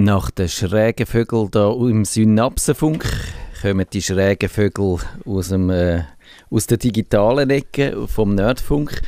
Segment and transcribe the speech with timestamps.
[0.00, 3.04] Nach den schrägen Vögeln hier im Synapsenfunk
[3.60, 6.04] kommen die schrägen Vögel aus, dem, äh,
[6.50, 9.02] aus der digitalen Ecke vom Nerdfunk.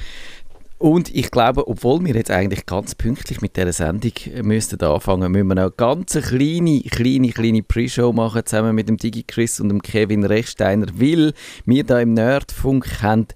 [0.79, 4.11] Und ich glaube, obwohl wir jetzt eigentlich ganz pünktlich mit dieser Sendung
[4.43, 8.97] müssten anfangen, müssen wir noch eine ganz kleine, kleine, kleine Pre-Show machen, zusammen mit dem
[8.97, 11.35] Digi Chris und dem Kevin Rechsteiner, weil
[11.67, 13.29] wir da im Nerdfunk haben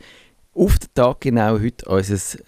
[0.54, 2.38] auf den Tag genau heute unser,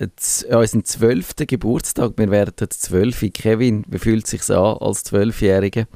[0.51, 2.13] unseren zwölften Geburtstag.
[2.17, 3.25] Wir werden jetzt zwölf.
[3.35, 5.89] Kevin, wie fühlt es sich an als Zwölfjährige?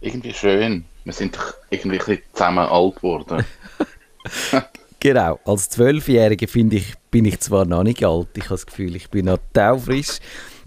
[0.00, 0.84] Irgendwie schön.
[1.04, 3.44] Wir sind doch irgendwie ein bisschen zusammen alt geworden.
[5.00, 8.28] genau, als Zwölfjährige finde ich, bin ich zwar noch nicht alt.
[8.34, 10.18] Ich habe das Gefühl, ich bin noch taufrisch.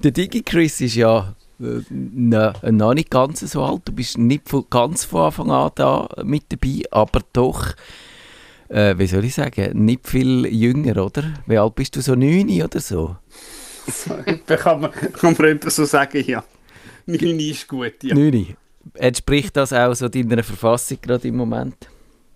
[0.04, 3.82] Der Digi Chris ist ja äh, ne, noch nicht ganz so alt.
[3.86, 7.76] Du bist nicht ganz von Anfang an da mit dabei, aber doch
[8.72, 11.24] äh, wie soll ich sagen, nicht viel jünger, oder?
[11.46, 13.18] Wie alt bist du, so neun oder so?
[14.48, 16.44] kann, man, kann man so sagen, ja.
[17.06, 18.16] Neun ist gut, ja.
[18.16, 18.56] Neun.
[18.96, 21.76] Entspricht das auch so deiner Verfassung gerade im Moment?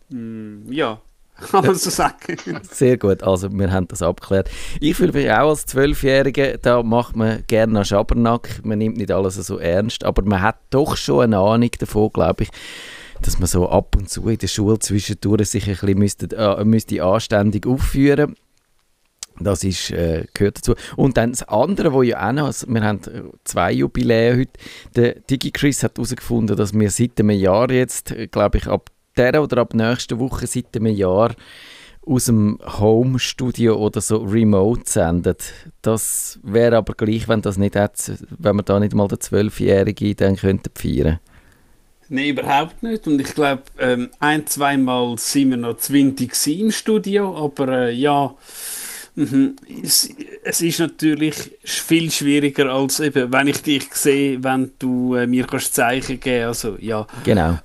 [0.10, 1.02] Mm, ja,
[1.50, 2.38] kann man so sagen.
[2.70, 4.50] Sehr gut, also wir haben das abgeklärt.
[4.80, 9.12] Ich fühle mich auch als Zwölfjähriger, da macht man gerne einen Schabernack, man nimmt nicht
[9.12, 12.50] alles so ernst, aber man hat doch schon eine Ahnung davon, glaube ich,
[13.26, 16.64] dass man so ab und zu in der Schule zwischendurch sich ein bisschen müsste, äh,
[16.64, 18.36] müsste anständig aufführen
[19.40, 20.76] das ist, äh, gehört dazu.
[20.96, 23.02] Und dann das andere, wo ja auch noch, also wir haben
[23.44, 24.52] zwei Jubiläen heute,
[24.96, 29.42] der DigiChris hat herausgefunden, dass wir seit einem Jahr jetzt, äh, glaube ich, ab der
[29.42, 31.36] oder ab nächster Woche seit einem Jahr
[32.06, 35.52] aus dem Home-Studio oder so remote sendet.
[35.82, 40.16] Das wäre aber gleich, wenn das nicht hat, wenn wir da nicht mal den Zwölfjährigen
[40.16, 41.35] dann könnten feiern könnten.
[42.10, 43.08] Nein, überhaupt nicht.
[43.08, 48.36] Und ich glaube, ähm, ein, zweimal sind wir noch 20 im Studio, aber äh, ja,
[49.16, 50.10] mhm, es,
[50.44, 55.48] es, ist natürlich viel schwieriger, als eben, wenn ich dich sehe, wenn du äh, mir
[55.48, 57.08] kannst Zeichen geben Also, ja.
[57.24, 57.60] Genau.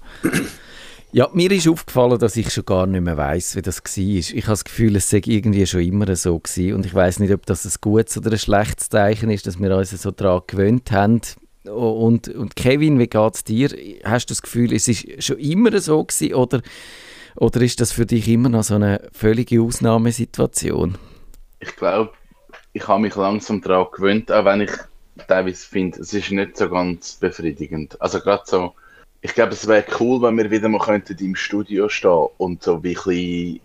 [1.13, 3.97] Ja, mir ist aufgefallen, dass ich schon gar nicht mehr weiß, wie das war.
[3.97, 6.75] Ich habe das Gefühl, es sei irgendwie schon immer so gewesen.
[6.75, 9.77] Und ich weiß nicht, ob das ein gutes oder ein schlechtes Zeichen ist, dass wir
[9.77, 11.21] uns so daran gewöhnt haben,
[11.65, 13.69] und, und Kevin, wie geht es dir?
[14.05, 16.63] Hast du das Gefühl, es ist schon immer so gewesen oder,
[17.37, 20.97] oder ist das für dich immer noch so eine völlige Ausnahmesituation?
[21.61, 22.13] Ich glaube,
[22.73, 24.71] ich habe mich langsam daran gewöhnt, auch wenn ich
[25.29, 28.01] teilweise finde, es ist nicht so ganz befriedigend.
[28.01, 28.75] Also gerade so,
[29.21, 32.83] ich glaube, es wäre cool, wenn wir wieder mal könnten im Studio stehen und so
[32.83, 33.61] wie ein bisschen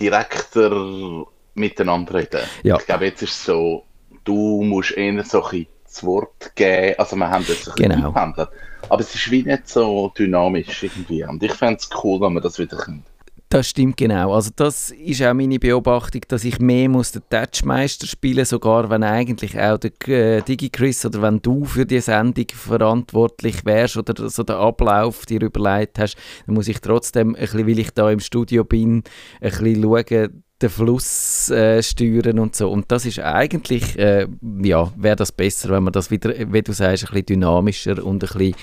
[0.00, 2.40] direkter miteinander reden.
[2.62, 2.76] Ja.
[2.78, 3.84] Ich glaube, jetzt ist es so,
[4.24, 6.94] du musst eher so ein bisschen das Wort geben.
[6.98, 8.12] Also wir haben das ein genau.
[8.12, 8.48] gehandelt.
[8.88, 11.24] Aber es ist wie nicht so dynamisch irgendwie.
[11.24, 13.04] Und ich fände es cool, wenn man das wieder könnte.
[13.48, 14.34] Das stimmt genau.
[14.34, 19.04] Also das ist auch meine Beobachtung, dass ich mehr muss den Touchmeister spielen, sogar wenn
[19.04, 24.42] eigentlich auch der äh, DigiChris oder wenn du für die Sendung verantwortlich wärst oder so
[24.42, 26.16] den Ablauf dir überlegt hast,
[26.46, 29.04] dann muss ich trotzdem, ein bisschen, weil ich da im Studio bin,
[29.40, 32.70] ein bisschen schauen, den Fluss äh, steuern und so.
[32.70, 34.26] Und das ist eigentlich, äh,
[34.62, 38.24] ja, wäre das besser, wenn man das wieder, wie du sagst, ein bisschen dynamischer und
[38.24, 38.54] ein bisschen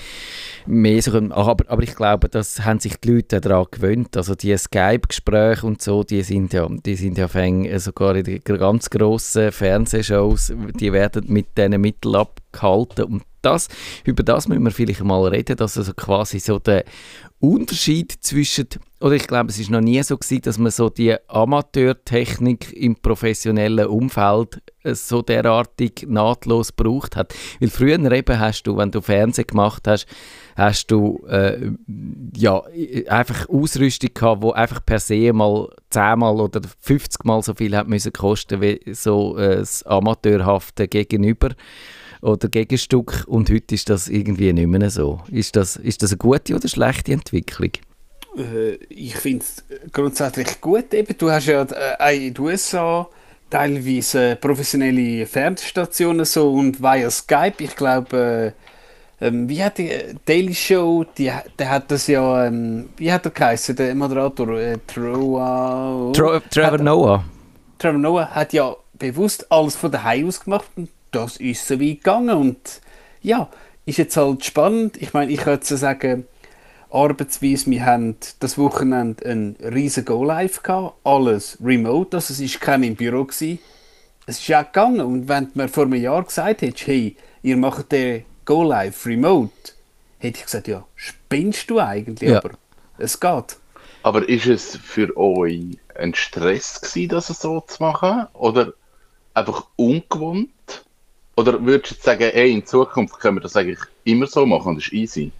[0.66, 4.16] mehr so aber, aber ich glaube, das haben sich die Leute daran gewöhnt.
[4.16, 8.90] Also die Skype-Gespräche und so, die sind ja, die sind ja äh, sogar in ganz
[8.90, 13.68] grossen Fernsehshows, die werden mit diesen Mitteln abgehalten und das,
[14.04, 16.84] über das müssen wir vielleicht mal reden, dass also quasi so der
[17.44, 18.68] Unterschied zwischen,
[19.00, 22.96] oder ich glaube, es ist noch nie so gewesen, dass man so die Amateurtechnik im
[22.96, 27.34] professionellen Umfeld äh, so derartig nahtlos gebraucht hat.
[27.60, 30.06] Weil früher eben hast du, wenn du Fernsehen gemacht hast,
[30.56, 31.72] hast du äh,
[32.34, 32.62] ja,
[33.08, 37.76] einfach Ausrüstung gehabt, die einfach per se mal 10 mal oder 50 mal so viel
[37.76, 41.50] hat müssen kosten wie so äh, das amateurhafte Gegenüber
[42.24, 45.20] oder Gegenstück und heute ist das irgendwie nicht mehr so.
[45.30, 47.70] Ist das, ist das eine gute oder schlechte Entwicklung?
[48.36, 49.62] Äh, ich finde es
[49.92, 50.92] grundsätzlich gut.
[50.94, 53.06] Eben, du hast ja äh, in den USA
[53.50, 57.62] teilweise professionelle Fernsehstationen so und via Skype.
[57.62, 58.54] Ich glaube,
[59.20, 63.12] äh, ähm, wie hat die äh, Daily Show, die, der hat das ja, ähm, wie
[63.12, 64.58] hat er geheißen, der Moderator?
[64.58, 67.24] Äh, Troa, Tro Trevor Noah.
[67.78, 71.98] Trevor Noah hat ja bewusst alles von daheim aus gemacht und das ist so weit
[71.98, 72.80] gegangen und
[73.22, 73.48] ja,
[73.86, 75.00] ist jetzt halt spannend.
[75.00, 76.26] Ich meine, ich könnte so sagen,
[76.90, 82.82] arbeitsweise, wir haben das Wochenende ein riesen Go-Live gehabt, alles remote, also es war kein
[82.82, 83.24] im Büro.
[83.24, 83.58] Gewesen.
[84.26, 87.56] Es ist auch gegangen und wenn du mir vor einem Jahr gesagt hättest, hey, ihr
[87.56, 89.52] macht den Go-Live remote,
[90.18, 92.38] hätte ich gesagt, ja, spinnst du eigentlich, ja.
[92.38, 92.52] aber
[92.98, 93.56] es geht.
[94.02, 98.72] Aber ist es für euch ein Stress gewesen, das so zu machen oder
[99.34, 100.83] einfach ungewohnt?
[101.36, 104.84] Oder würdest du sagen, ey, in Zukunft können wir das eigentlich immer so machen, das
[104.84, 105.32] ist easy.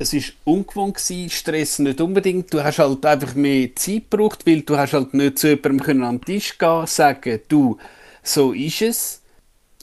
[0.00, 2.52] Es war ungewohnt gewesen, Stress nicht unbedingt.
[2.52, 6.04] Du hast halt einfach mehr Zeit gebraucht, weil du hast halt nicht zu jemandem können
[6.04, 7.78] am Tisch gehen sagen, du,
[8.22, 9.22] so ist es.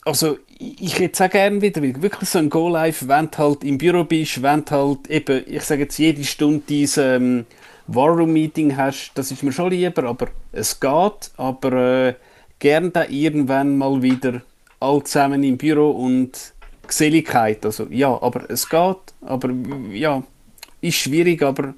[0.04, 3.76] Also ich hätte auch gerne wieder, weil wirklich so ein Go-Live, wenn du halt im
[3.76, 7.44] Büro bist, wenn du halt eben, ich sage jetzt jede Stunde dieses ähm,
[7.88, 12.14] War Room Meeting hast, das ist mir schon lieber, aber es geht, aber äh,
[12.58, 14.42] gern da irgendwann mal wieder
[14.80, 16.54] all zusammen im Büro und
[16.86, 17.64] Geselligkeit.
[17.64, 18.96] Also ja, aber es geht.
[19.22, 19.50] Aber
[19.92, 20.22] ja,
[20.80, 21.74] ist schwierig, aber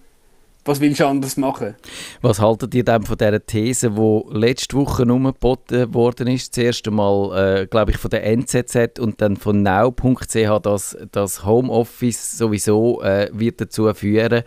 [0.65, 1.77] was willst du anders machen?
[2.21, 6.57] Was haltet ihr denn von dieser These, die letzte Woche umgeboten worden ist?
[6.57, 12.37] Das erste äh, glaube ich, von der NZZ und dann von now.ch, dass das Homeoffice
[12.37, 14.43] sowieso äh, wird dazu führen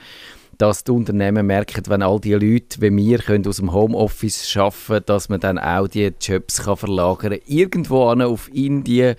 [0.62, 4.76] dass die Unternehmen merken, wenn all die Leute wie wir können aus dem Homeoffice arbeiten
[4.86, 7.40] können, dass man dann auch die Jobs kann verlagern kann.
[7.48, 9.16] Irgendwo auf Indien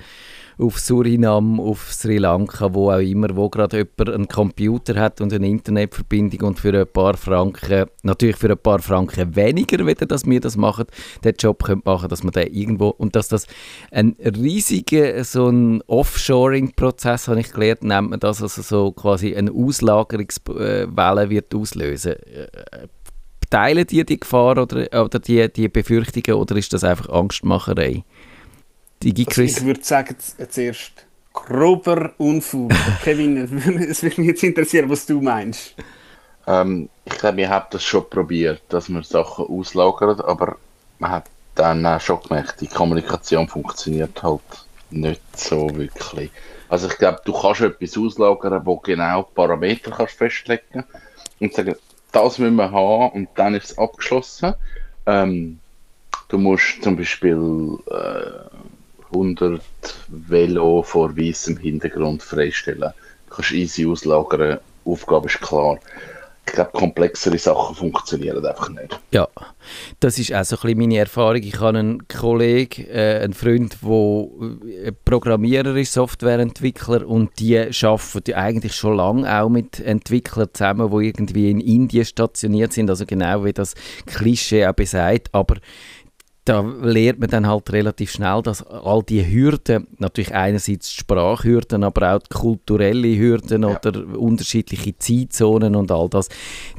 [0.58, 5.32] auf Surinam, auf Sri Lanka, wo auch immer, wo gerade jemand einen Computer hat und
[5.32, 10.26] eine Internetverbindung und für ein paar Franken, natürlich für ein paar Franken weniger, wieder, dass
[10.26, 10.86] wir das machen,
[11.24, 13.46] den Job können machen, dass man den irgendwo und dass das
[13.90, 19.52] ein riesiger so ein Offshoring-Prozess, habe ich gelernt, nennt man das, also so quasi eine
[19.52, 22.14] Auslagerungswelle wird auslösen.
[23.50, 28.04] Teilen die die Gefahr oder, oder die, die Befürchtungen oder ist das einfach Angstmacherei?
[29.02, 29.54] DigiChris?
[29.54, 30.16] Also ich würde sagen,
[30.48, 30.92] zuerst
[31.32, 32.72] grober Unfug.
[33.02, 35.74] Kevin, es würde mich jetzt interessieren, was du meinst.
[36.46, 40.56] Ähm, ich glaube, wir haben das schon probiert, dass man Sachen auslagert, aber
[40.98, 44.40] man hat dann auch schon gemerkt, die Kommunikation funktioniert halt
[44.90, 46.30] nicht so wirklich.
[46.68, 50.84] Also ich glaube, du kannst etwas auslagern, wo genau Parameter kannst festlegen
[51.38, 51.76] und sagen,
[52.12, 54.54] das müssen wir haben und dann ist es abgeschlossen.
[55.06, 55.58] Ähm,
[56.28, 58.56] du musst zum Beispiel äh,
[59.12, 59.62] 100
[60.08, 62.92] Velo vor weißem Hintergrund freistellen.
[63.28, 65.78] Du kannst easy auslagern, Aufgabe ist klar.
[66.44, 69.00] Ich glaube, komplexere Sachen funktionieren einfach nicht.
[69.12, 69.28] Ja,
[70.00, 71.36] das ist auch so ein bisschen meine Erfahrung.
[71.36, 78.34] Ich habe einen Kollegen, äh, einen Freund, der äh, Programmierer ist, Softwareentwickler und die arbeiten
[78.34, 83.44] eigentlich schon lange auch mit Entwicklern zusammen, die irgendwie in Indien stationiert sind, also genau
[83.44, 83.74] wie das
[84.06, 85.56] Klischee auch besagt, aber
[86.44, 92.16] da lernt man dann halt relativ schnell, dass all die Hürden, natürlich einerseits Sprachhürden, aber
[92.16, 93.68] auch kulturelle Hürden ja.
[93.76, 96.28] oder unterschiedliche Zeitzonen und all das,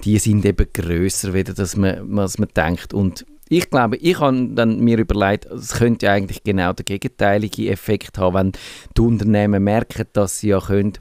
[0.03, 2.93] die sind eben grösser, wieder, dass man, was man denkt.
[2.93, 8.17] Und ich glaube, ich habe dann mir überlegt, es könnte eigentlich genau der gegenteilige Effekt
[8.17, 8.51] haben, wenn
[8.97, 10.93] die Unternehmen merken, dass sie ja können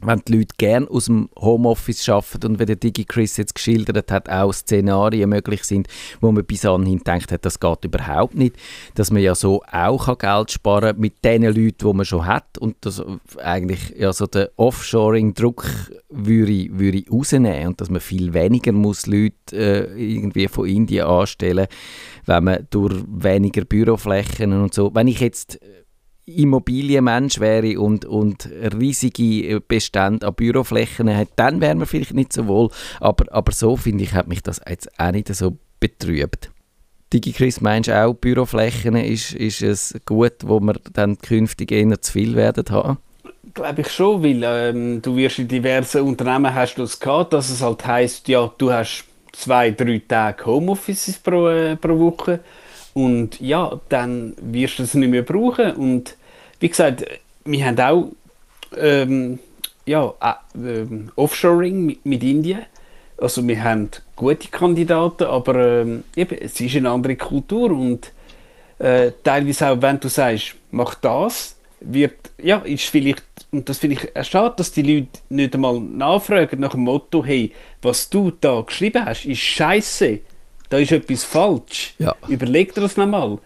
[0.00, 4.28] wenn die Leute gerne aus dem Homeoffice arbeiten und wie der DigiChris jetzt geschildert hat,
[4.28, 5.88] auch Szenarien möglich sind,
[6.20, 8.56] wo man bis anhin denkt hat, das geht überhaupt nicht,
[8.94, 12.58] dass man ja so auch Geld sparen kann mit den Leuten, die man schon hat
[12.58, 13.02] und das
[13.42, 15.66] eigentlich ja so der Offshoring-Druck
[16.08, 21.66] würde, würde rausnehmen und dass man viel weniger muss Leute äh, irgendwie von Indien anstellen,
[22.26, 25.58] wenn man durch weniger Büroflächen und so, wenn ich jetzt
[26.36, 28.48] Immobilienmensch wäre und, und
[28.78, 32.70] riesige Bestände an Büroflächen hat, dann wäre man vielleicht nicht so wohl.
[33.00, 36.50] Aber, aber so, finde ich, hat mich das jetzt auch nicht so betrübt.
[37.12, 42.12] DigiChris, meinst du auch, Büroflächen ist, ist es gut, wo wir dann künftig eher zu
[42.12, 42.98] viel werden haben?
[43.54, 47.48] Glaube ich schon, weil ähm, du wirst in diversen Unternehmen hast du es gehabt, dass
[47.48, 52.40] es halt heisst, ja, du hast zwei, drei Tage Homeoffice pro, äh, pro Woche
[52.92, 56.16] und ja, dann wirst du es nicht mehr brauchen und
[56.60, 57.04] wie gesagt,
[57.44, 58.08] wir haben auch
[58.76, 59.38] ähm,
[59.86, 60.14] ja,
[60.54, 60.86] äh,
[61.16, 62.62] Offshoring mit, mit, Indien.
[63.16, 68.12] Also wir haben gute Kandidaten, aber ähm, eben, es ist eine andere Kultur und
[68.78, 73.96] äh, teilweise auch, wenn du sagst, mach das, wird, ja, ist vielleicht, und das finde
[73.96, 78.60] ich schade, dass die Leute nicht einmal nachfragen nach dem Motto, hey, was du da
[78.60, 80.20] geschrieben hast, ist scheiße,
[80.68, 82.14] da ist etwas falsch, ja.
[82.28, 83.38] überleg dir das nochmal.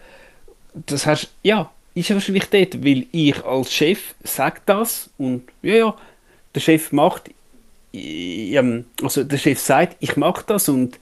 [0.73, 5.75] Das heißt, ja, ist er wahrscheinlich dort, weil ich als Chef sage das und ja,
[5.75, 5.95] ja,
[6.53, 7.29] der Chef macht,
[7.93, 10.99] ähm, also der Chef sagt, ich mache das und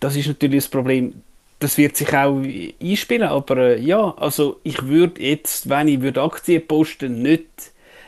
[0.00, 1.22] das ist natürlich das Problem.
[1.58, 2.42] Das wird sich auch
[2.82, 7.46] einspielen, aber äh, ja, also ich würde jetzt, wenn ich würde Aktien posten, nicht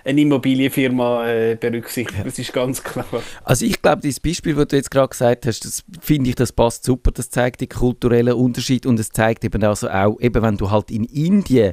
[0.04, 2.19] eine Immobilienfirma äh, berücksichtigen.
[2.19, 2.25] Ja.
[2.25, 3.07] Das ist ganz klar.
[3.43, 6.52] Also ich glaube, das Beispiel, das du jetzt gerade gesagt hast, das finde ich, das
[6.52, 7.11] passt super.
[7.11, 10.90] Das zeigt den kulturellen Unterschied und es zeigt eben also auch, eben wenn du halt
[10.90, 11.73] in Indien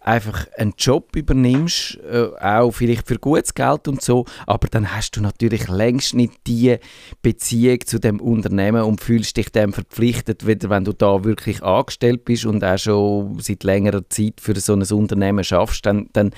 [0.00, 5.16] einfach einen Job übernimmst, äh, auch vielleicht für gutes Geld und so, aber dann hast
[5.16, 6.76] du natürlich längst nicht die
[7.22, 12.24] Beziehung zu dem Unternehmen und fühlst dich dem verpflichtet, wieder wenn du da wirklich angestellt
[12.24, 16.30] bist und auch schon seit längerer Zeit für so ein Unternehmen schaffst, dann, dann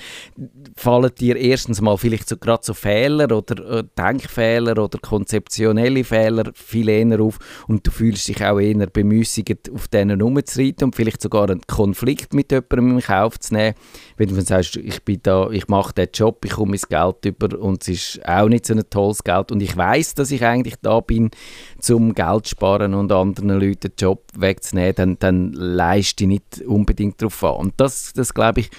[0.75, 6.51] fallen dir erstens mal vielleicht so gerade so Fehler oder äh, Denkfehler oder konzeptionelle Fehler
[6.53, 11.21] viel eher auf und du fühlst dich auch eher bemüßigt, auf denen rumzureiten und vielleicht
[11.21, 13.75] sogar einen Konflikt mit jemandem in Kauf zu nehmen,
[14.17, 17.59] wenn du sagst, ich bin da, ich mache den Job, ich komme mein Geld über
[17.59, 20.75] und es ist auch nicht so ein tolles Geld und ich weiß, dass ich eigentlich
[20.81, 21.31] da bin,
[21.79, 27.21] zum Geld sparen und anderen Leuten den Job wegzunehmen, dann, dann leiste ich nicht unbedingt
[27.21, 27.55] darauf an.
[27.55, 28.69] Und das, das glaube ich,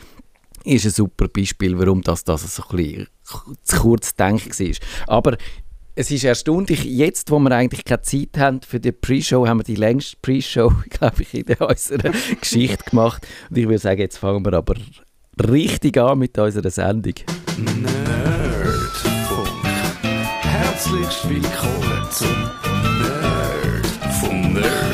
[0.65, 3.09] ist ein super Beispiel, warum das, das so ein bisschen
[3.63, 4.75] zu kurz gedacht war.
[5.07, 5.37] Aber
[5.97, 9.65] es ist erstaunlich, jetzt, wo wir eigentlich keine Zeit haben für die Pre-Show, haben wir
[9.65, 12.11] die längste Pre-Show, glaube ich, in unserer
[12.41, 13.27] Geschichte gemacht.
[13.51, 14.75] Und ich würde sagen, jetzt fangen wir aber
[15.49, 17.15] richtig an mit unserer Sendung.
[17.57, 18.05] Nerdfunk.
[20.43, 22.51] Herzlich willkommen zum
[22.99, 23.87] Nerd
[24.21, 24.94] vom Nerdfunk.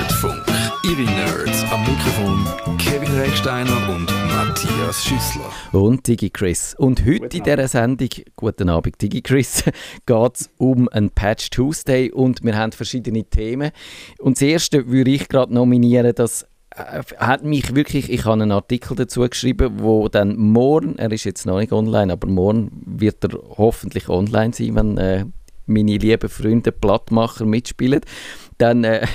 [0.91, 5.49] Ihre Nerds am Mikrofon Kevin Recksteiner und Matthias Schüssler.
[5.71, 6.75] Und Digi Chris.
[6.77, 9.63] Und heute in dieser Sendung, guten Abend Digi Chris,
[10.07, 13.71] geht es um einen Patch Tuesday und wir haben verschiedene Themen.
[14.19, 16.45] Und das erste würde ich gerade nominieren, das
[16.75, 21.23] äh, hat mich wirklich, ich habe einen Artikel dazu geschrieben, wo dann morgen, er ist
[21.23, 25.25] jetzt noch nicht online, aber morgen wird er hoffentlich online sein, wenn äh,
[25.67, 28.01] meine lieben Freunde Plattmacher mitspielen.
[28.61, 29.07] Dann, äh,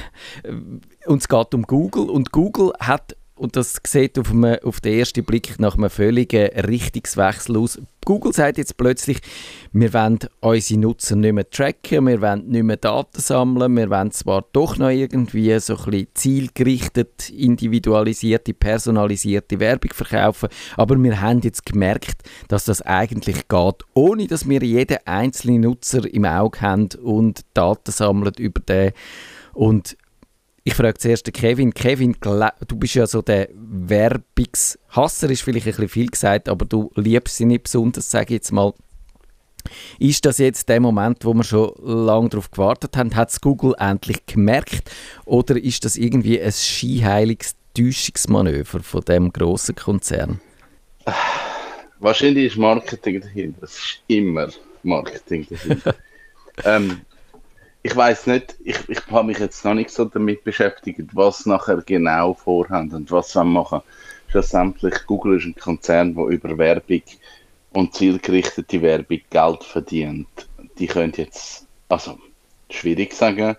[1.05, 4.97] und es geht um Google und Google hat und das sieht auf, einem, auf den
[4.97, 7.81] ersten Blick nach einem völligen Richtungswechsel aus.
[8.05, 9.19] Google sagt jetzt plötzlich,
[9.73, 14.11] wir wollen unsere Nutzer nicht mehr tracken, wir wollen nicht mehr Daten sammeln, wir wollen
[14.11, 21.41] zwar doch noch irgendwie so ein bisschen zielgerichtet, individualisierte, personalisierte Werbung verkaufen, aber wir haben
[21.41, 26.89] jetzt gemerkt, dass das eigentlich geht, ohne dass wir jeden einzelnen Nutzer im Auge haben
[27.03, 28.93] und Daten sammeln über den
[29.55, 29.97] und
[30.63, 31.73] ich frage zuerst Kevin.
[31.73, 36.91] Kevin, du bist ja so der Werbungshasser, ist vielleicht ein bisschen viel gesagt, aber du
[36.95, 38.73] liebst sie nicht besonders, sage ich jetzt mal.
[39.99, 43.15] Ist das jetzt der Moment, wo wir schon lange darauf gewartet haben?
[43.15, 44.91] Hat es Google endlich gemerkt?
[45.25, 50.41] Oder ist das irgendwie ein skiheiliges Täuschungsmanöver von dem grossen Konzern?
[51.99, 53.61] Wahrscheinlich ist Marketing dahinter.
[53.61, 54.49] Das ist immer
[54.83, 55.95] Marketing dahinter.
[56.63, 57.01] ähm,
[57.85, 61.83] ich weiß nicht, ich, ich habe mich jetzt noch nicht so damit beschäftigt, was nachher
[61.85, 63.81] genau vorhaben und was wir machen.
[64.27, 67.03] Schlussendlich, Google ist ein Konzern, der über Werbung
[67.73, 70.27] und zielgerichtete Werbung Geld verdient.
[70.79, 72.17] Die können jetzt, also
[72.71, 73.55] schwierig sagen,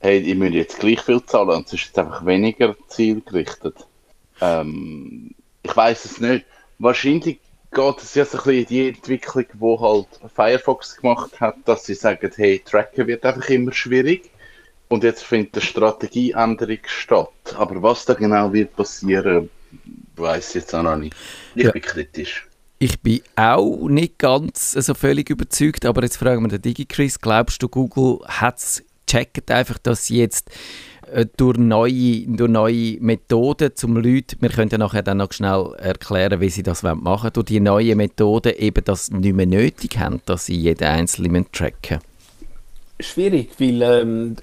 [0.00, 3.86] hey, ihr müsst jetzt gleich viel zahlen und es ist jetzt einfach weniger zielgerichtet.
[4.42, 6.44] Ähm, ich weiß es nicht.
[6.78, 7.40] Wahrscheinlich
[7.72, 11.94] geht es jetzt ein bisschen in die Entwicklung, die halt Firefox gemacht hat, dass sie
[11.94, 14.30] sagen, hey, Tracken wird einfach immer schwierig.
[14.88, 17.54] Und jetzt findet eine Strategieänderung statt.
[17.56, 19.48] Aber was da genau wird passieren,
[20.16, 21.16] weiß ich jetzt auch noch nicht.
[21.54, 21.70] Ich ja.
[21.70, 22.46] bin kritisch.
[22.78, 27.62] Ich bin auch nicht ganz so völlig überzeugt, aber jetzt fragen wir den DigiChris, glaubst
[27.62, 30.50] du, Google hat es checkt einfach, dass sie jetzt
[31.12, 36.40] äh, durch neue, durch neue Methoden zum Leuten, wir können nachher dann noch schnell erklären,
[36.40, 40.22] wie sie das machen wollen, durch die neuen Methoden eben das nicht mehr nötig haben,
[40.26, 41.98] dass sie jeden Einzelnen tracken.
[42.98, 44.36] Schwierig, weil ähm,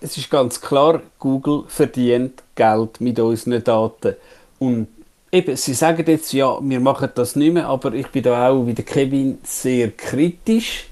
[0.00, 4.14] es ist ganz klar, Google verdient Geld mit unseren Daten.
[4.58, 4.88] Und
[5.32, 8.66] eben, sie sagen jetzt, ja, wir machen das nicht mehr, aber ich bin da auch
[8.66, 10.86] wie der Kevin sehr kritisch.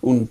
[0.00, 0.30] Und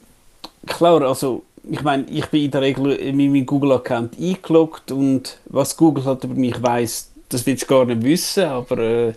[0.65, 5.75] klar, also ich meine, ich bin in der Regel in meinem Google-Account eingeloggt und was
[5.75, 9.13] Google halt über mich weiß, das willst du gar nicht wissen, aber äh,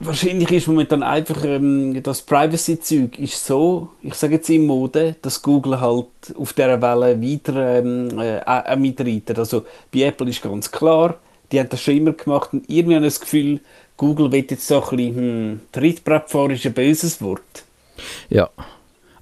[0.00, 5.80] wahrscheinlich ist momentan einfach ähm, das Privacy-Zeug so, ich sage jetzt in Mode, dass Google
[5.80, 6.06] halt
[6.36, 9.38] auf dieser Welle weiter ähm, äh, äh, mitreitet.
[9.38, 11.16] Also bei Apple ist ganz klar,
[11.52, 13.60] die haben das schon immer gemacht und irgendwie habe ich das Gefühl,
[13.96, 17.64] Google wird jetzt so ein bisschen, hm, Trittbrettfahren ist ein böses Wort.
[18.30, 18.48] Ja,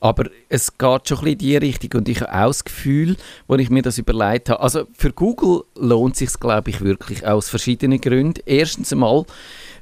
[0.01, 3.17] aber es geht schon ein bisschen in die Richtung und ich habe auch das Gefühl,
[3.49, 7.49] als ich mir das überlegt habe, also für Google lohnt sich glaube ich wirklich aus
[7.49, 8.41] verschiedenen Gründen.
[8.47, 9.25] Erstens einmal,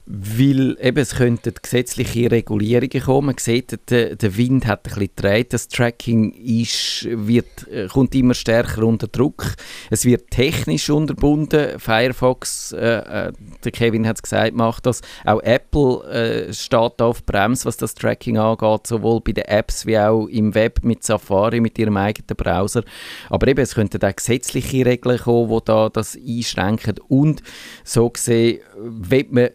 [0.09, 3.27] weil eben es könnten gesetzliche Regulierungen kommen.
[3.27, 8.15] Man sieht, der, der Wind hat ein bisschen gedreht, das Tracking ist, wird, äh, kommt
[8.15, 9.57] immer stärker unter Druck.
[9.91, 11.81] Es wird technisch unterbunden.
[11.81, 13.33] Firefox, äh, äh
[13.65, 15.01] der Kevin hat es gesagt, macht das.
[15.25, 19.99] Auch Apple äh, steht auf Brems, was das Tracking angeht, sowohl bei den Apps wie
[19.99, 22.85] auch im Web mit Safari, mit ihrem eigenen Browser.
[23.29, 26.95] Aber eben, es könnten auch gesetzliche Regeln kommen, die da das einschränken.
[27.09, 27.43] Und
[27.83, 29.49] so gesehen, wenn man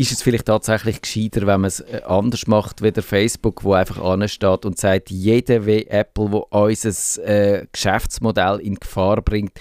[0.00, 3.74] ist es vielleicht tatsächlich gescheiter, wenn man es äh, anders macht, wie der Facebook, wo
[3.74, 9.52] einfach ansteht und sagt, jeder wie Apple, wo unser äh, Geschäftsmodell in Gefahr bringt,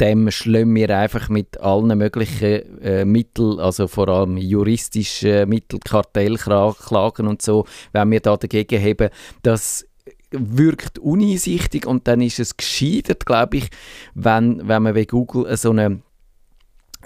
[0.00, 7.28] dem schlimmen wir einfach mit allen möglichen äh, Mitteln, also vor allem juristische Mittel, Kartellklagen
[7.28, 9.10] und so, wenn wir da dagegen haben,
[9.42, 9.86] das
[10.32, 13.68] wirkt uneinsichtig und dann ist es gescheitert, glaube ich,
[14.14, 16.00] wenn, wenn man wie Google so eine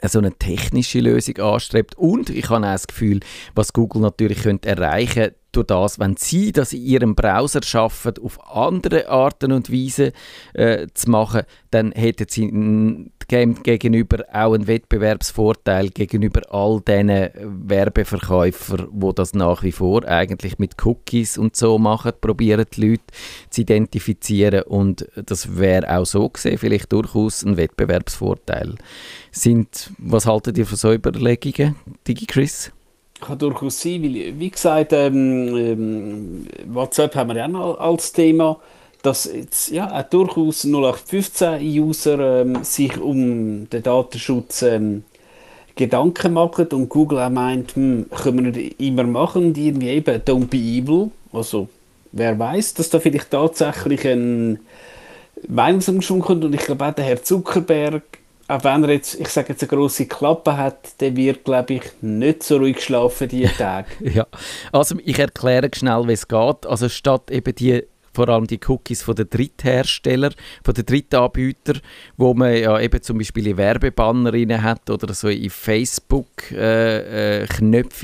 [0.06, 1.96] so eine technische Lösung anstrebt.
[1.96, 3.20] Und ich habe auch das Gefühl,
[3.54, 8.38] was Google natürlich könnte erreichen durch das, wenn sie das in ihrem Browser schaffen, auf
[8.54, 10.12] andere Arten und Weise
[10.52, 17.30] äh, zu machen, dann hätten sie gegenüber auch einen Wettbewerbsvorteil gegenüber all diesen
[17.68, 23.04] Werbeverkäufern, wo das nach wie vor eigentlich mit Cookies und so machen, probieren die Leute
[23.50, 28.76] zu identifizieren und das wäre auch so gesehen vielleicht durchaus ein Wettbewerbsvorteil.
[29.30, 31.76] Sind, was haltet ihr von so Überlegungen,
[32.06, 32.72] DigiChris?
[33.20, 38.58] Kann durchaus sein, weil, wie gesagt, ähm, ähm, WhatsApp haben wir ja noch als Thema,
[39.02, 45.04] dass jetzt ja auch durchaus 0815-User ähm, sich um den Datenschutz ähm,
[45.74, 50.16] Gedanken machen und Google auch meint, hm, können wir nicht immer machen und irgendwie eben
[50.22, 51.10] don't be evil.
[51.32, 51.68] Also
[52.10, 54.58] wer weiß, dass da vielleicht tatsächlich ein
[55.46, 58.02] Meinungsumschwung kommt und ich glaube auch der Herr Zuckerberg
[58.48, 61.82] auch wenn er jetzt, ich sage jetzt, eine grosse Klappe hat, der wird, glaube ich,
[62.00, 63.88] nicht so ruhig schlafen diese Tage.
[64.00, 64.26] ja,
[64.72, 66.66] also ich erkläre schnell, wie es geht.
[66.66, 67.84] Also statt eben die
[68.18, 70.32] vor allem die Cookies von den Dritthersteller,
[70.64, 71.74] von den Drittanbieter,
[72.16, 76.56] wo man ja eben zum Beispiel in Werbebanner hat oder so in Facebook-Knöpfe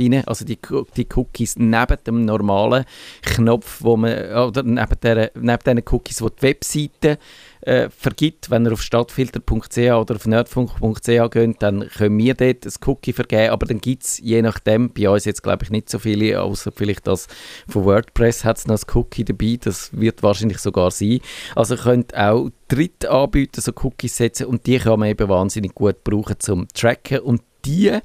[0.03, 0.59] äh, äh, also die,
[0.97, 2.85] die Cookies neben dem normalen
[3.23, 7.19] Knopf, wo man, oder neben, der, neben den Cookies, wo die Webseite
[7.65, 12.73] äh, vergibt, wenn ihr auf stadtfilter.ch oder auf nerdfunk.ch geht, dann können wir dort ein
[12.87, 15.99] Cookie vergeben, aber dann gibt es je nachdem, bei uns jetzt glaube ich nicht so
[15.99, 17.27] viele, außer vielleicht das
[17.69, 21.21] von WordPress hat es noch ein Cookie dabei, das wird wahrscheinlich sogar sein.
[21.55, 26.37] Also könnt auch Drittanbieter so Cookies setzen und die kann man eben wahnsinnig gut brauchen
[26.39, 27.99] zum Tracken und die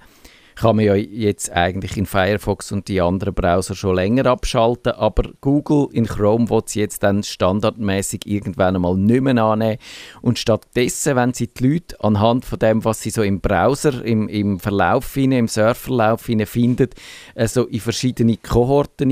[0.59, 5.31] kann man ja jetzt eigentlich in Firefox und die anderen Browser schon länger abschalten, aber
[5.39, 9.77] Google in Chrome wird sie jetzt dann standardmäßig irgendwann einmal nicht mehr annehmen.
[10.21, 14.27] Und stattdessen, wenn sie die Leute anhand von dem, was sie so im Browser, im,
[14.27, 16.89] im Verlauf, im Surfverlauf finden,
[17.35, 19.11] also in verschiedene Kohorten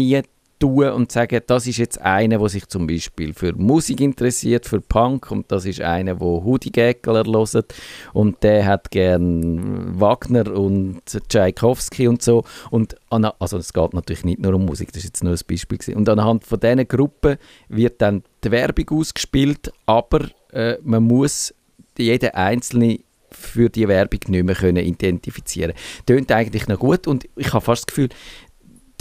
[0.59, 4.81] tun und sagen, das ist jetzt einer, der sich zum Beispiel für Musik interessiert, für
[4.81, 7.75] Punk und das ist einer, der Hoodie Gäckler hört
[8.13, 14.39] und der hat gern Wagner und Tchaikovsky und so und also es geht natürlich nicht
[14.39, 15.97] nur um Musik, das ist jetzt nur ein Beispiel gewesen.
[15.97, 17.37] und anhand von diesen Gruppen
[17.69, 21.53] wird dann die Werbung ausgespielt, aber äh, man muss
[21.97, 26.05] jeden einzelne für die Werbung nicht mehr können identifizieren können.
[26.05, 28.09] Tönt eigentlich noch gut und ich habe fast das Gefühl,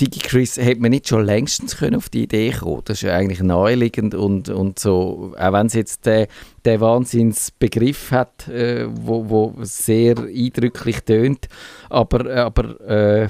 [0.00, 2.82] DigiChris hätte man nicht schon längstens können auf die Idee kommen?
[2.84, 6.26] Das ist ja eigentlich naheliegend und, und so, auch wenn es jetzt den,
[6.66, 11.48] den Wahnsinnsbegriff hat, äh, wo, wo sehr eindrücklich tönt,
[11.88, 13.28] aber, aber äh,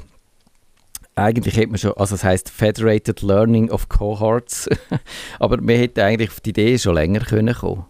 [1.14, 4.68] eigentlich hätte man schon, also es heißt Federated Learning of Cohorts,
[5.38, 7.86] aber man hätte eigentlich auf die Idee schon länger können kommen.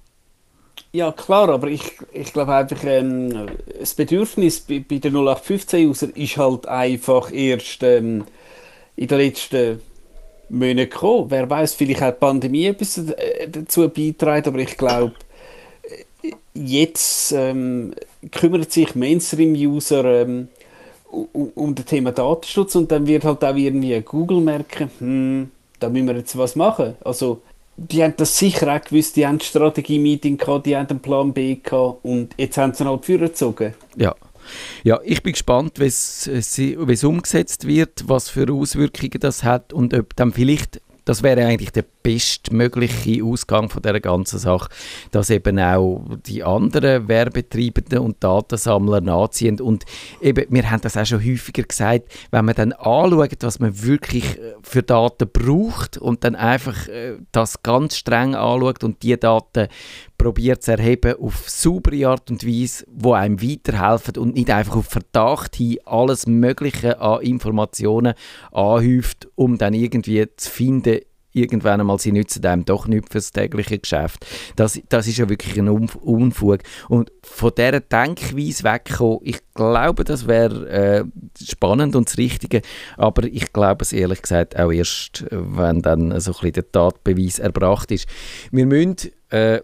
[0.93, 6.37] Ja, klar, aber ich, ich glaube einfach, ähm, das Bedürfnis bei, bei der 0815-User ist
[6.37, 8.25] halt einfach erst ähm,
[8.97, 9.81] in den letzten
[10.49, 11.31] Monaten gekommen.
[11.31, 13.01] Wer weiß, vielleicht hat die Pandemie etwas
[13.49, 15.15] dazu beitragen, aber ich glaube,
[16.55, 17.95] jetzt ähm,
[18.33, 20.49] kümmert sich Mainstream-User ähm,
[21.11, 25.89] um, um das Thema Datenschutz und dann wird halt auch irgendwie Google merken, hm, da
[25.89, 26.97] müssen wir jetzt was machen.
[27.05, 27.43] Also,
[27.77, 31.57] die haben das sicher auch gewusst, die haben Strategie-Meeting gehabt, die haben einen Plan B
[31.57, 33.75] gehabt und jetzt haben sie ihn halt vorgezogen.
[33.97, 34.15] Ja,
[34.85, 40.15] ja, ich bin gespannt, wie es umgesetzt wird, was für Auswirkungen das hat und ob
[40.17, 44.69] dann vielleicht das wäre eigentlich der bestmögliche Ausgang von der ganzen Sache,
[45.13, 49.61] dass eben auch die anderen Werbetreibenden und Datensammler nachziehen.
[49.61, 49.85] Und
[50.21, 54.37] eben, wir haben das auch schon häufiger gesagt, wenn man dann anschaut, was man wirklich
[54.37, 59.69] äh, für Daten braucht und dann einfach äh, das ganz streng anschaut und die Daten
[60.19, 64.87] probiert zu erheben auf saubere Art und Weise, wo einem weiterhelfen und nicht einfach auf
[64.87, 68.15] Verdacht hin alles Mögliche an Informationen
[68.53, 71.01] anhäuft, um dann irgendwie zu finden,
[71.37, 74.27] irgendwann einmal, sie nützen einem doch nicht fürs tägliche Geschäft.
[74.57, 76.61] Das, das ist ja wirklich ein Unfug.
[76.89, 81.05] Und von dieser Denkweise wegkommen, ich glaube, das wäre äh,
[81.43, 82.63] spannend und das Richtige,
[82.97, 87.39] aber ich glaube es ehrlich gesagt auch erst, wenn dann so ein bisschen der Tatbeweis
[87.39, 88.09] erbracht ist.
[88.51, 88.97] Wir müssen
[89.31, 89.61] äh,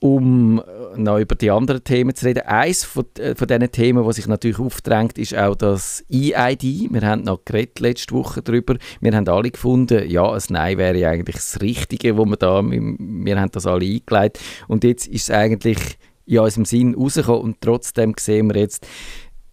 [0.00, 0.62] um
[0.96, 2.42] noch über die anderen Themen zu reden.
[2.46, 6.88] Eines von, äh, von diesen Themen, was sich natürlich aufdrängt, ist auch das EID.
[6.90, 8.76] Wir haben noch geredet letzte Woche darüber.
[9.00, 13.40] Wir haben alle gefunden, ja, ein Nein wäre eigentlich das Richtige, wo wir da, wir
[13.40, 14.42] haben das alle eingeleitet.
[14.68, 15.78] Und jetzt ist es eigentlich
[16.26, 18.86] in unserem Sinn rausgekommen und trotzdem sehen wir jetzt,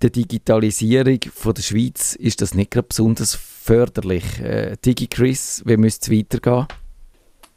[0.02, 4.40] der Digitalisierung von der Schweiz ist das nicht gerade besonders förderlich.
[4.40, 6.68] Äh, DigiChris, wie müsste es weitergehen?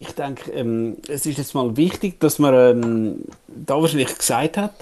[0.02, 4.72] Ich denke, ähm, es ist jetzt mal wichtig, dass man ähm, da wahrscheinlich gesagt hat,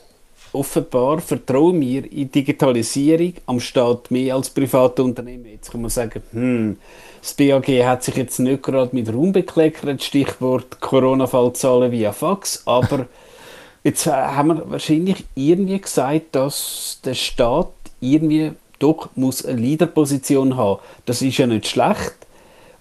[0.52, 5.46] offenbar vertrauen wir in Digitalisierung am Staat mehr als private Unternehmen.
[5.46, 6.78] Jetzt kann man sagen, hm,
[7.20, 13.06] das BAG hat sich jetzt nicht gerade mit Raum bekleckert, Stichwort Corona-Fallzahlen via Fax, aber
[13.82, 20.56] jetzt äh, haben wir wahrscheinlich irgendwie gesagt, dass der Staat irgendwie doch muss eine Leaderposition
[20.56, 20.80] haben.
[21.06, 22.14] Das ist ja nicht schlecht,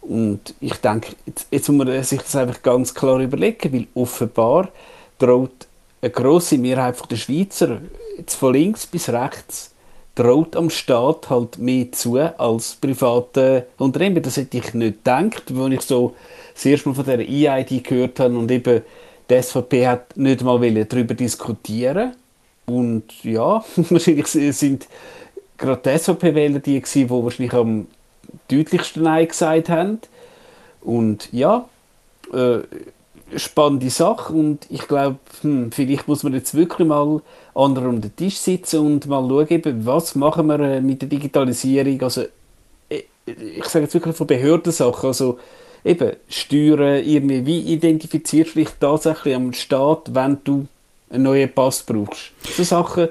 [0.07, 4.69] und ich denke, jetzt, jetzt muss man sich das einfach ganz klar überlegen, weil offenbar
[5.19, 5.67] droht
[6.01, 7.81] eine grosse Mehrheit der Schweizer,
[8.17, 9.73] jetzt von links bis rechts,
[10.15, 14.21] droht am Staat halt mehr zu als private Unternehmen.
[14.23, 16.15] Das hätte ich nicht gedacht, als ich so
[16.53, 18.81] das erste Mal von der EID gehört habe und eben
[19.29, 22.13] die SVP hat nicht mal darüber diskutieren
[22.65, 24.87] und ja, wahrscheinlich sind
[25.57, 27.87] gerade die SVP-Wähler die, die wahrscheinlich am
[28.49, 29.99] deutlichsten Nein gesagt haben.
[30.81, 31.67] Und ja,
[32.33, 32.59] äh,
[33.35, 37.21] spannende Sache und ich glaube, hm, vielleicht muss man jetzt wirklich mal
[37.53, 42.01] andere um den Tisch sitzen und mal schauen, was machen wir äh, mit der Digitalisierung,
[42.01, 42.23] also
[42.89, 45.39] äh, ich sage jetzt wirklich von Behördensachen, also
[45.83, 50.67] eben Steuern, irgendwie, wie identifizierst du dich tatsächlich am Staat, wenn du
[51.09, 52.31] einen neuen Pass brauchst?
[52.43, 53.09] So Sachen,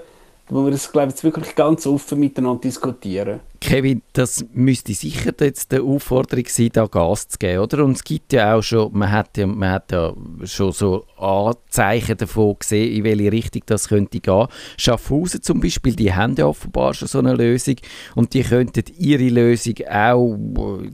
[0.49, 3.41] wo wir das, glaube ich, jetzt wirklich ganz offen miteinander diskutieren.
[3.67, 7.85] Kevin, das müsste sicher jetzt die Aufforderung sein, da Gas zu geben, oder?
[7.85, 12.17] Und es gibt ja auch schon, man hat ja, man hat ja schon so Anzeichen
[12.17, 14.47] davon gesehen, in welche Richtung das könnte gehen.
[14.77, 17.75] Schaffhausen zum Beispiel, die haben ja offenbar schon so eine Lösung
[18.15, 20.39] und die könnten ihre Lösung auch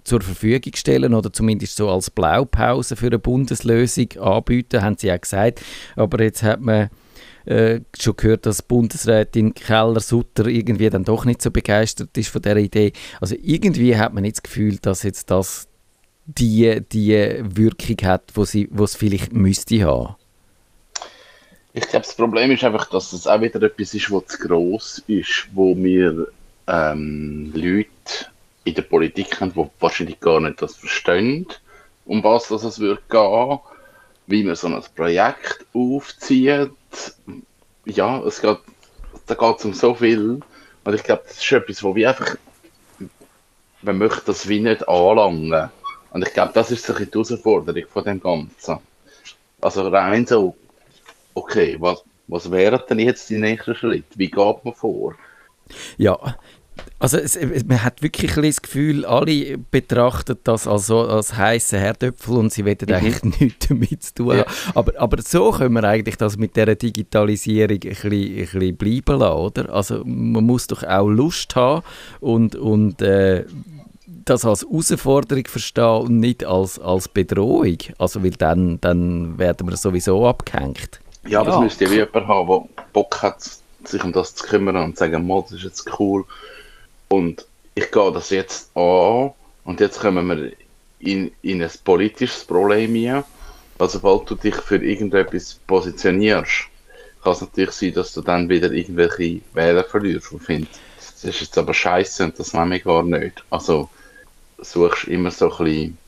[0.05, 5.19] zur Verfügung stellen oder zumindest so als Blaupause für eine Bundeslösung anbieten, haben sie ja
[5.19, 5.61] gesagt.
[5.95, 6.89] Aber jetzt hat man
[7.47, 12.57] äh, schon gehört, dass Bundesrätin Keller-Sutter irgendwie dann doch nicht so begeistert ist von der
[12.57, 12.93] Idee.
[13.21, 15.69] Also irgendwie hat man nicht das Gefühl, dass jetzt das
[16.27, 20.15] die, die Wirkung hat, wo, sie, wo es vielleicht müsste haben.
[21.75, 25.03] Ich glaube, das Problem ist einfach, dass es auch wieder etwas ist, was zu gross
[25.07, 26.29] ist, wo wir
[26.67, 27.89] ähm, Leute
[28.65, 31.47] in der Politik haben, die wahrscheinlich gar nicht das verstehen,
[32.05, 33.59] um was das es wird gehen,
[34.27, 36.71] wie man so ein Projekt aufzieht,
[37.85, 38.59] ja, es geht,
[39.27, 40.41] da geht es um so viel.
[40.85, 42.37] Und ich glaube, das ist etwas, wo wir einfach,
[43.83, 45.71] man möchte das wie nicht anlangen.
[46.11, 48.79] Und ich glaube, das ist so die Herausforderung von dem Ganzen.
[49.61, 50.57] Also rein so,
[51.35, 54.05] okay, was, was wären denn jetzt die nächsten Schritte?
[54.17, 55.15] Wie geht man vor?
[55.97, 56.19] Ja,
[56.99, 62.53] also es, man hat wirklich das Gefühl, alle betrachten das als, als heißen Herdöpfel und
[62.53, 62.95] sie wollen mhm.
[62.95, 64.47] eigentlich nichts damit zu tun ja.
[64.75, 69.19] Aber, aber so können wir eigentlich das mit der Digitalisierung ein bisschen, ein bisschen bleiben
[69.19, 69.75] lassen, oder?
[69.75, 71.83] Also man muss doch auch Lust haben
[72.21, 73.45] und, und äh,
[74.25, 77.79] das als Herausforderung verstehen und nicht als, als Bedrohung.
[77.99, 81.01] Also weil dann, dann werden wir sowieso abgehängt.
[81.27, 81.57] Ja, aber ja.
[81.57, 83.43] es müsste ja jemand haben, der Bock hat,
[83.85, 86.25] sich um das zu kümmern und zu sagen, das ist jetzt cool
[87.13, 89.33] und ich gehe das jetzt an
[89.65, 90.53] und jetzt kommen wir
[90.99, 93.25] in, in ein politisches Problem hier.
[93.79, 96.69] Also, sobald du dich für irgendetwas positionierst,
[97.23, 101.41] kann es natürlich sein, dass du dann wieder irgendwelche Wähler verlierst und findest, das ist
[101.43, 103.45] jetzt aber scheiße und das nehme ich gar nicht.
[103.51, 103.91] Also
[104.59, 105.99] suchst immer so ein bisschen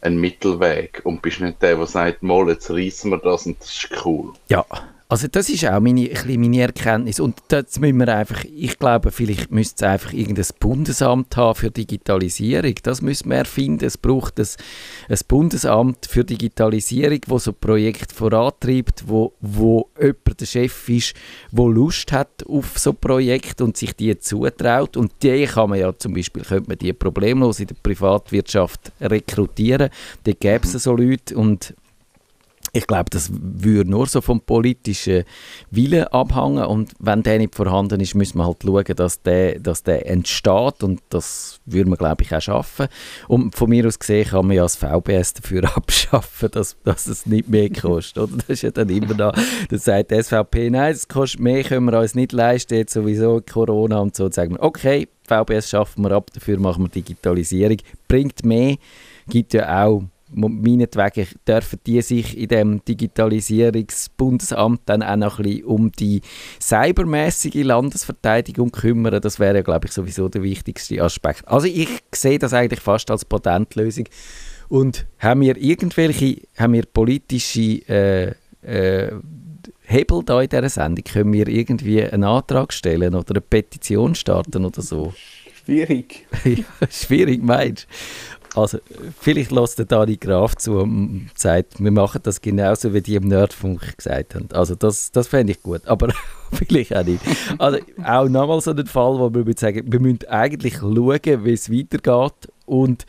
[0.00, 3.68] einen Mittelweg und bist nicht der, der sagt, mal, jetzt reissen wir das und das
[3.68, 4.32] ist cool.
[4.48, 4.64] Ja,
[5.10, 7.18] also das ist auch meine, meine Erkenntnis.
[7.18, 11.70] Und das müssen wir einfach, ich glaube, vielleicht müsste es einfach irgendein Bundesamt haben für
[11.70, 14.46] Digitalisierung, das müssen wir erfinden, es braucht ein,
[15.08, 21.14] ein Bundesamt für Digitalisierung, wo so Projekt vorantreibt, wo, wo jemand der Chef ist,
[21.52, 24.98] wo Lust hat auf so Projekt und sich die zutraut.
[24.98, 29.88] Und die kann man ja zum Beispiel, könnte man die problemlos in der Privatwirtschaft rekrutieren,
[30.24, 31.74] da gäbe es so Leute und
[32.78, 35.24] ich glaube, das würde nur so vom politischen
[35.70, 39.82] Willen abhängen und wenn der nicht vorhanden ist, müssen wir halt schauen, dass der, dass
[39.82, 42.86] der entsteht und das würde man, glaube ich, auch schaffen.
[43.26, 47.26] Und von mir aus gesehen kann man ja das VBS dafür abschaffen, dass, dass es
[47.26, 48.22] nicht mehr kostet.
[48.22, 48.36] Oder?
[48.36, 49.32] Das ist ja dann immer da,
[49.68, 53.40] das sagt die SVP, nein, es kostet mehr, können wir uns nicht leisten, jetzt sowieso
[53.40, 54.26] Corona und so.
[54.26, 58.76] Und sagen wir, okay, VBS schaffen wir ab, dafür machen wir Digitalisierung, bringt mehr,
[59.28, 65.64] gibt ja auch meinetwegen dürfen die sich in dem Digitalisierungsbundesamt dann auch noch ein bisschen
[65.64, 66.20] um die
[66.60, 69.20] cybermäßige Landesverteidigung kümmern.
[69.20, 71.46] Das wäre ja, glaube ich, sowieso der wichtigste Aspekt.
[71.48, 74.04] Also ich sehe das eigentlich fast als Patentlösung.
[74.68, 79.12] Und haben wir irgendwelche, haben wir politische äh, äh,
[79.82, 81.04] Hebel da in dieser Sendung?
[81.04, 85.14] Können wir irgendwie einen Antrag stellen oder eine Petition starten oder so?
[85.64, 86.26] Schwierig.
[86.44, 88.37] ja, schwierig, meinst du?
[88.54, 88.78] Also,
[89.20, 93.28] vielleicht lässt der Dani Graf zu und sagt, wir machen das genauso, wie die im
[93.28, 94.48] Nerdfunk gesagt haben.
[94.52, 96.12] Also, das, das fände ich gut, aber
[96.52, 97.20] vielleicht auch nicht.
[97.58, 101.70] Also, auch nochmal so ein Fall, wo wir sagen, wir müssen eigentlich schauen, wie es
[101.70, 103.06] weitergeht und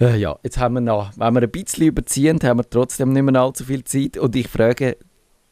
[0.00, 3.22] äh, ja, jetzt haben wir noch, wenn wir ein bisschen überziehen, haben wir trotzdem nicht
[3.22, 4.96] mehr allzu viel Zeit und ich frage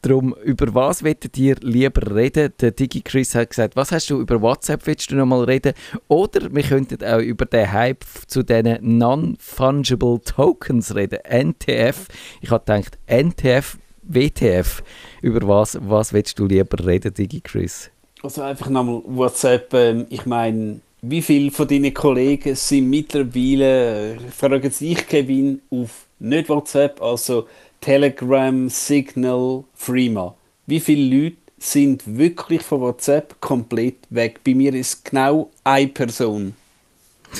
[0.07, 2.53] darum, über was wettet ihr lieber reden?
[2.59, 5.73] Der DigiChris hat gesagt, was hast du über WhatsApp, willst du noch mal reden?
[6.07, 12.07] Oder wir könnten auch über den Hype zu diesen Non-Fungible Tokens reden, NTF.
[12.41, 14.83] Ich habe gedacht, NTF, WTF,
[15.21, 17.91] über was, was willst du lieber reden, DigiChris?
[18.23, 24.17] Also einfach nochmal WhatsApp, ähm, ich meine, wie viele von deinen Kollegen sind mittlerweile, äh,
[24.35, 27.47] fragen sich Kevin, auf nicht WhatsApp, also
[27.81, 30.35] Telegram, Signal, Freema.
[30.65, 34.41] Wie viele Leute sind wirklich von WhatsApp komplett weg?
[34.43, 36.55] Bei mir ist es genau eine Person.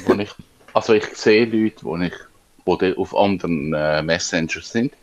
[0.05, 0.31] Wo ich,
[0.73, 2.13] also ich sehe Leute, wo ich,
[2.81, 4.93] die auf anderen äh, Messengers sind.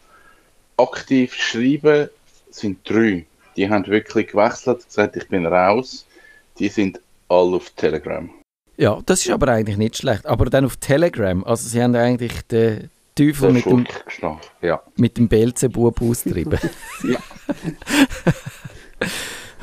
[0.77, 2.09] Aktiv schreiben
[2.51, 3.25] sind drei.
[3.57, 6.07] Die haben wirklich gewechselt, gesagt, ich bin raus.
[6.59, 8.29] Die sind alle auf Telegram.
[8.77, 10.27] Ja, das ist aber eigentlich nicht schlecht.
[10.27, 13.87] Aber dann auf Telegram, also sie haben eigentlich den Teufel mit dem,
[14.63, 14.83] ja.
[14.97, 16.59] mit dem Belzebub austrieben.
[17.05, 17.19] ja.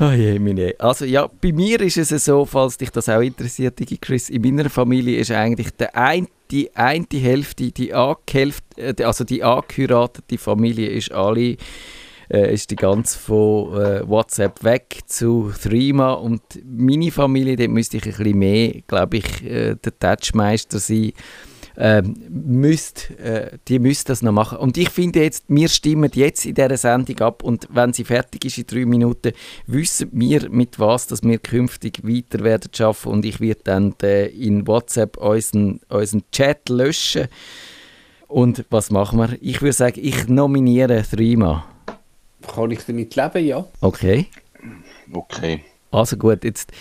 [0.00, 0.74] oh je, meine.
[0.78, 4.70] Also ja, bei mir ist es so, falls dich das auch interessiert, Chris, in meiner
[4.70, 10.88] Familie ist eigentlich der ein, die eine Hälfte, die Angehälfte, äh, also die angeheiratete Familie
[10.88, 11.56] ist alle
[12.32, 17.98] äh, ist die ganz von äh, WhatsApp weg zu Threema und meine Familie, dort müsste
[17.98, 21.12] ich ein bisschen mehr, glaube ich, äh, der Touchmeister sein
[21.76, 24.58] äh, müsst, äh, die müsst das noch machen.
[24.58, 28.44] Und ich finde jetzt, wir stimmen jetzt in dieser Sendung ab und wenn sie fertig
[28.44, 29.32] ist in drei Minuten,
[29.66, 34.26] wissen wir mit was, dass wir künftig weiter werden schaffen und ich werde dann äh,
[34.26, 37.28] in WhatsApp unseren, unseren Chat löschen.
[38.28, 39.36] Und was machen wir?
[39.40, 41.66] Ich würde sagen, ich nominiere Threema.
[42.54, 43.64] Kann ich damit leben, ja.
[43.80, 44.26] Okay.
[45.12, 45.62] Okay.
[45.92, 46.72] Also gut, jetzt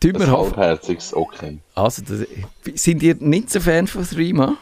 [0.00, 1.58] tun wir halbherziges Okay.
[1.76, 2.26] Also, das,
[2.74, 4.56] sind ihr nicht so Fan von Threema?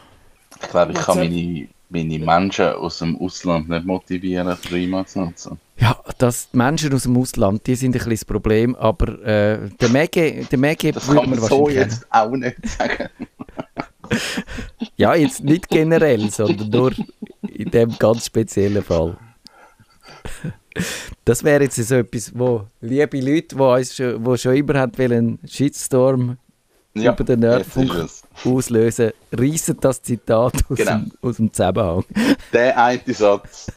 [0.63, 5.59] Ich glaube, ich kann meine, meine Menschen aus dem Ausland nicht motivieren, Threema zu nutzen.
[5.79, 9.71] Ja, das, die Menschen aus dem Ausland, die sind ein bisschen das Problem, aber äh,
[9.81, 13.09] der Mege, der Mege das kann man so jetzt auch nicht sagen.
[14.97, 16.93] ja, jetzt nicht generell, sondern nur
[17.49, 19.17] in dem ganz speziellen Fall.
[21.25, 24.93] Das wäre jetzt so etwas, wo liebe Leute, die uns schon, wo schon immer haben
[24.99, 26.39] einen Shitstorm
[27.03, 27.93] ja, über den Nerdfunk
[28.45, 30.93] auslösen, reissen das Zitat aus, genau.
[30.93, 32.05] dem, aus dem Zusammenhang.
[32.53, 33.71] Der eine Satz.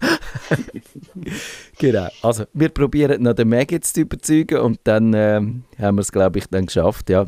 [1.78, 2.08] genau.
[2.22, 6.40] Also, wir probieren noch den Meg zu überzeugen und dann ähm, haben wir es, glaube
[6.40, 7.26] ich, dann geschafft, ja.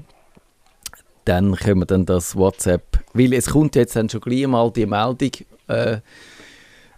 [1.25, 4.85] Dann können wir dann das WhatsApp, weil es kommt jetzt dann schon gleich mal die
[4.87, 5.31] Meldung,
[5.67, 5.97] äh,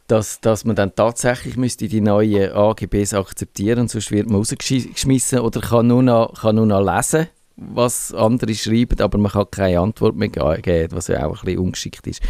[0.08, 5.62] dass, dass man dann tatsächlich müsste die neuen AGBs akzeptieren, sonst wird man rausgeschmissen oder
[5.62, 10.16] kann nur noch, kann nur noch lesen, was andere schreiben, aber man kann keine Antwort
[10.16, 12.22] mehr geben, was ja auch ein bisschen ungeschickt ist.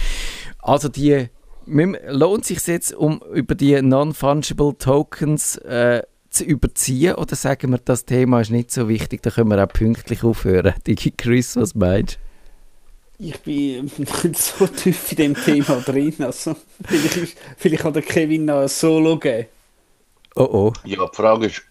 [0.60, 1.28] Also die
[1.66, 8.06] lohnt sich jetzt, um über die Non-Fungible Tokens äh, zu überziehen oder sagen wir, das
[8.06, 10.74] Thema ist nicht so wichtig, da können wir auch pünktlich aufhören.
[10.86, 12.23] Digi Chris, was meinst du?
[13.30, 13.90] Ich bin
[14.34, 16.16] so tief in dem Thema drin.
[16.20, 16.56] Also,
[16.86, 19.48] vielleicht, vielleicht kann der Kevin noch ein Solo geben.
[20.36, 20.74] Oh oh.
[20.84, 21.64] Ja, die Frage ist,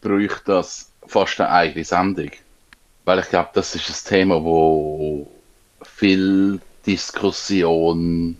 [0.00, 2.30] bräuchte das fast eine eigene Sendung?
[3.04, 5.26] Weil ich glaube, das ist ein Thema, wo
[5.82, 8.36] viel Diskussion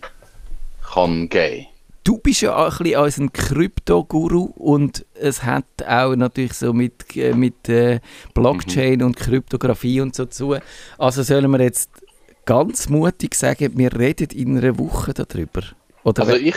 [0.93, 1.67] kann geben.
[2.03, 7.15] Du bist ja auch ein bisschen unser Krypto-Guru und es hat auch natürlich so mit,
[7.15, 8.01] äh, mit äh,
[8.33, 9.05] Blockchain mhm.
[9.05, 10.57] und Kryptographie und so zu.
[10.97, 12.02] Also sollen wir jetzt
[12.45, 15.61] ganz mutig sagen, wir reden in einer Woche darüber?
[16.03, 16.55] Oder also ich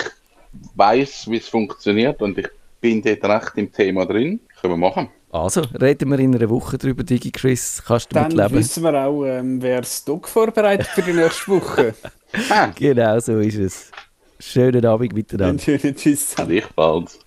[0.75, 2.49] weiß, wie es funktioniert und ich
[2.81, 4.40] bin dort recht im Thema drin.
[4.61, 5.09] Können wir machen.
[5.31, 7.83] Also, reden wir in einer Woche darüber, Digi Chris.
[7.87, 8.49] Kannst du Dann mitleben?
[8.53, 11.94] Dann wissen wir auch, ähm, wer das Doc vorbereitet für die nächste Woche.
[12.75, 13.90] genau so ist es.
[14.38, 15.62] Schönen Abend miteinander.
[15.62, 16.35] Schönen Tschüss.
[16.37, 17.18] Gleichfalls.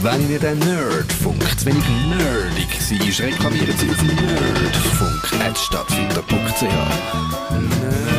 [0.00, 6.62] Wenn ihr den Nerdfunk zu wenig nerdig seid, reklamiert sie auf nerdfunk.stadtfinder.ch.
[7.50, 8.17] Nerd